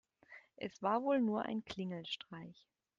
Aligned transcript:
Es 0.57 0.81
war 0.81 1.03
wohl 1.03 1.21
nur 1.21 1.43
ein 1.45 1.63
Klingelstreich. 1.63 2.67